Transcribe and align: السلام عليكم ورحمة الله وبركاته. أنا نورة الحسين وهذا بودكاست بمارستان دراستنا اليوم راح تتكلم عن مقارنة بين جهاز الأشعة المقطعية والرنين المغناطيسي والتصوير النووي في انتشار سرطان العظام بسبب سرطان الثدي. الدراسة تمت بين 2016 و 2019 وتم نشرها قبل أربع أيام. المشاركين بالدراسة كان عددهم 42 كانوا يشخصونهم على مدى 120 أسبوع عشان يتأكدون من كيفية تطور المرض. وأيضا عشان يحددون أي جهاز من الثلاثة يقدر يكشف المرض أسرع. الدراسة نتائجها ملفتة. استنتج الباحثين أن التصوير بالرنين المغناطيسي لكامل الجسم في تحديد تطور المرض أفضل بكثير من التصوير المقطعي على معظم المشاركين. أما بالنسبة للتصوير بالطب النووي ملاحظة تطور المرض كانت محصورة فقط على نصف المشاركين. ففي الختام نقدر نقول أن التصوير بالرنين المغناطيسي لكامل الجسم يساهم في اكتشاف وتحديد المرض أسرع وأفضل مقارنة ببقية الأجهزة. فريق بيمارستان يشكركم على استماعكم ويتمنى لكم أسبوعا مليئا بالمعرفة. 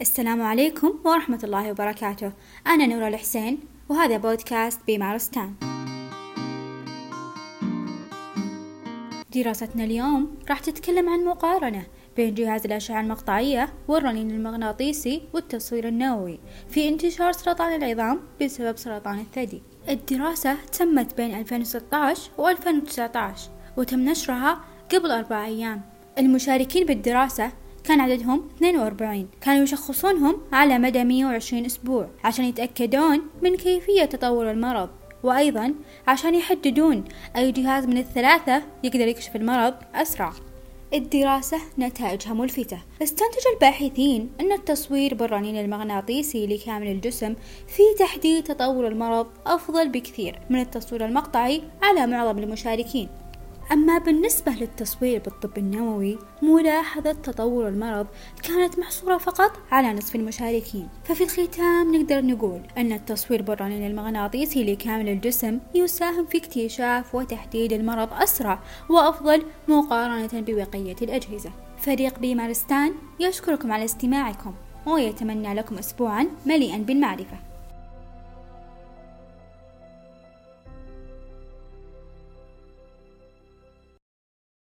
السلام 0.00 0.42
عليكم 0.42 0.98
ورحمة 1.04 1.40
الله 1.44 1.70
وبركاته. 1.70 2.32
أنا 2.66 2.86
نورة 2.86 3.08
الحسين 3.08 3.58
وهذا 3.88 4.16
بودكاست 4.16 4.80
بمارستان 4.86 5.54
دراستنا 9.34 9.84
اليوم 9.84 10.36
راح 10.48 10.58
تتكلم 10.58 11.08
عن 11.08 11.24
مقارنة 11.24 11.86
بين 12.16 12.34
جهاز 12.34 12.64
الأشعة 12.64 13.00
المقطعية 13.00 13.72
والرنين 13.88 14.30
المغناطيسي 14.30 15.22
والتصوير 15.32 15.88
النووي 15.88 16.38
في 16.68 16.88
انتشار 16.88 17.32
سرطان 17.32 17.82
العظام 17.82 18.20
بسبب 18.42 18.76
سرطان 18.76 19.18
الثدي. 19.18 19.62
الدراسة 19.88 20.56
تمت 20.78 21.16
بين 21.16 21.34
2016 21.34 22.30
و 22.38 22.48
2019 22.48 23.50
وتم 23.76 24.00
نشرها 24.00 24.60
قبل 24.94 25.10
أربع 25.10 25.44
أيام. 25.44 25.82
المشاركين 26.18 26.86
بالدراسة 26.86 27.52
كان 27.86 28.00
عددهم 28.00 28.48
42 28.56 29.28
كانوا 29.40 29.62
يشخصونهم 29.62 30.36
على 30.52 30.78
مدى 30.78 31.04
120 31.04 31.64
أسبوع 31.64 32.08
عشان 32.24 32.44
يتأكدون 32.44 33.22
من 33.42 33.56
كيفية 33.56 34.04
تطور 34.04 34.50
المرض. 34.50 34.88
وأيضا 35.22 35.74
عشان 36.06 36.34
يحددون 36.34 37.04
أي 37.36 37.52
جهاز 37.52 37.86
من 37.86 37.98
الثلاثة 37.98 38.62
يقدر 38.84 39.08
يكشف 39.08 39.36
المرض 39.36 39.74
أسرع. 39.94 40.32
الدراسة 40.94 41.58
نتائجها 41.78 42.34
ملفتة. 42.34 42.78
استنتج 43.02 43.42
الباحثين 43.54 44.30
أن 44.40 44.52
التصوير 44.52 45.14
بالرنين 45.14 45.56
المغناطيسي 45.56 46.46
لكامل 46.46 46.86
الجسم 46.86 47.34
في 47.66 47.82
تحديد 47.98 48.44
تطور 48.44 48.86
المرض 48.86 49.26
أفضل 49.46 49.88
بكثير 49.88 50.38
من 50.50 50.60
التصوير 50.60 51.04
المقطعي 51.04 51.62
على 51.82 52.06
معظم 52.06 52.38
المشاركين. 52.38 53.08
أما 53.72 53.98
بالنسبة 53.98 54.52
للتصوير 54.52 55.20
بالطب 55.20 55.58
النووي 55.58 56.18
ملاحظة 56.42 57.12
تطور 57.12 57.68
المرض 57.68 58.06
كانت 58.42 58.78
محصورة 58.78 59.18
فقط 59.18 59.52
على 59.70 59.92
نصف 59.92 60.16
المشاركين. 60.16 60.88
ففي 61.04 61.24
الختام 61.24 61.96
نقدر 61.96 62.24
نقول 62.24 62.60
أن 62.78 62.92
التصوير 62.92 63.42
بالرنين 63.42 63.86
المغناطيسي 63.86 64.64
لكامل 64.64 65.08
الجسم 65.08 65.58
يساهم 65.74 66.26
في 66.26 66.38
اكتشاف 66.38 67.14
وتحديد 67.14 67.72
المرض 67.72 68.08
أسرع 68.12 68.58
وأفضل 68.90 69.42
مقارنة 69.68 70.30
ببقية 70.40 70.96
الأجهزة. 71.02 71.50
فريق 71.78 72.18
بيمارستان 72.18 72.92
يشكركم 73.20 73.72
على 73.72 73.84
استماعكم 73.84 74.54
ويتمنى 74.86 75.54
لكم 75.54 75.78
أسبوعا 75.78 76.26
مليئا 76.46 76.78
بالمعرفة. 76.78 77.55